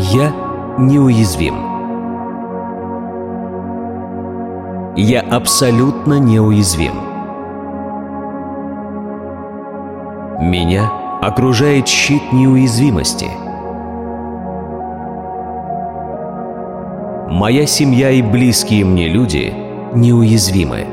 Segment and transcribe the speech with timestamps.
[0.00, 0.32] Я
[0.78, 1.56] неуязвим.
[4.94, 6.92] Я абсолютно неуязвим.
[10.40, 10.88] Меня
[11.20, 13.28] окружает щит неуязвимости.
[17.28, 19.52] Моя семья и близкие мне люди
[19.94, 20.86] неуязвимы.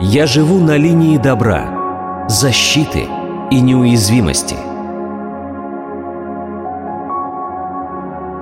[0.00, 3.08] Я живу на линии добра, защиты
[3.50, 4.54] и неуязвимости.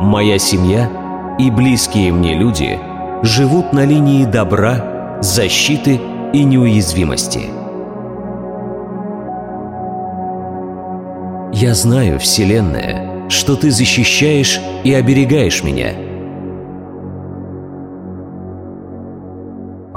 [0.00, 0.90] Моя семья
[1.38, 2.78] и близкие мне люди
[3.22, 5.98] живут на линии добра, защиты
[6.34, 7.46] и неуязвимости.
[11.54, 15.92] Я знаю, Вселенная, что ты защищаешь и оберегаешь меня.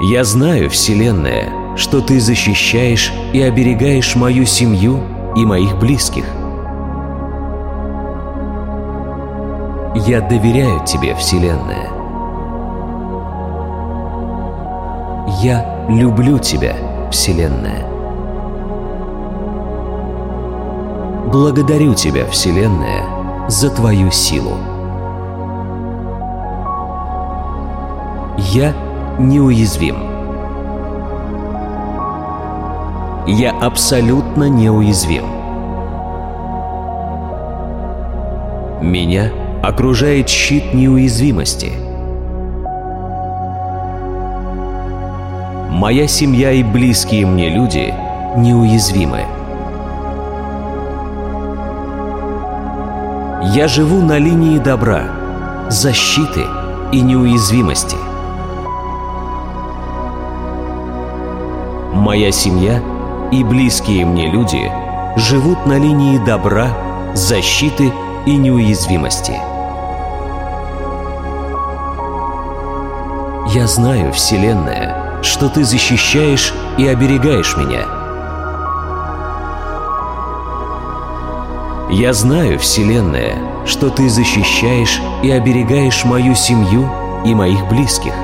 [0.00, 5.00] Я знаю, Вселенная, что ты защищаешь и оберегаешь мою семью
[5.36, 6.24] и моих близких.
[10.06, 11.90] Я доверяю тебе, Вселенная.
[15.42, 16.74] Я люблю тебя,
[17.10, 17.84] Вселенная.
[21.26, 23.04] Благодарю тебя, Вселенная,
[23.48, 24.56] за твою силу.
[28.38, 28.72] Я
[29.18, 29.96] неуязвим.
[33.26, 35.24] Я абсолютно неуязвим.
[38.80, 39.30] Меня
[39.62, 41.72] окружает щит неуязвимости.
[45.70, 47.94] Моя семья и близкие мне люди
[48.36, 49.24] неуязвимы.
[53.54, 55.02] Я живу на линии добра,
[55.68, 56.44] защиты
[56.92, 57.96] и неуязвимости.
[61.94, 62.82] Моя семья
[63.30, 64.70] и близкие мне люди
[65.16, 66.68] живут на линии добра,
[67.14, 67.92] защиты
[68.26, 69.49] и неуязвимости.
[73.48, 77.86] Я знаю, Вселенная, что ты защищаешь и оберегаешь меня.
[81.90, 83.36] Я знаю, Вселенная,
[83.66, 86.88] что ты защищаешь и оберегаешь мою семью
[87.24, 88.14] и моих близких.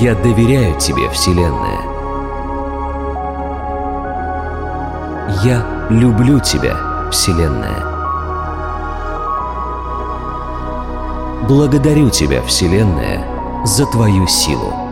[0.00, 1.80] Я доверяю тебе, Вселенная.
[5.42, 6.76] Я люблю тебя,
[7.10, 7.95] Вселенная.
[11.48, 14.85] Благодарю тебя, Вселенная, за твою силу.